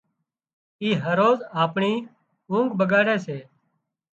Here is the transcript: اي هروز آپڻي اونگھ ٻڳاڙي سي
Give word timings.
اي 0.81 0.89
هروز 1.03 1.39
آپڻي 1.63 1.93
اونگھ 2.51 2.73
ٻڳاڙي 2.79 3.15
سي 3.25 3.37